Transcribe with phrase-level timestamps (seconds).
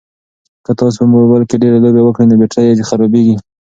[0.65, 3.35] که تاسي په موبایل کې ډېرې لوبې وکړئ نو بېټرۍ یې خرابیږي.